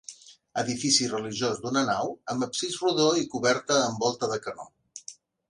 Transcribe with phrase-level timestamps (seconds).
[0.59, 4.69] Edifici religiós d'una nau amb absis rodó i coberta amb volta de canó.